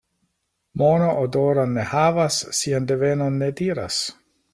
[0.81, 4.01] Mono odoron ne havas, sian devenon ne diras.